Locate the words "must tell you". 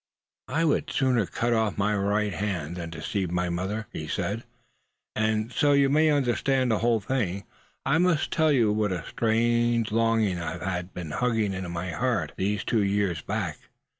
7.99-8.71